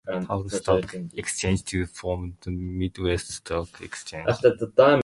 Paul 0.25 0.49
Stock 0.49 0.95
Exchange 1.13 1.63
to 1.65 1.85
form 1.85 2.35
the 2.41 2.49
Midwest 2.51 3.29
Stock 3.29 3.67
Exchange. 3.81 4.27